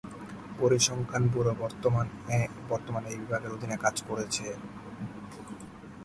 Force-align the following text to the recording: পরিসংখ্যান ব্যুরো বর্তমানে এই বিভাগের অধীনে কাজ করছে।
পরিসংখ্যান 0.59 1.23
ব্যুরো 1.31 1.51
বর্তমানে 2.69 3.07
এই 3.11 3.19
বিভাগের 3.21 3.55
অধীনে 3.55 3.77
কাজ 3.83 3.95
করছে। 4.07 4.45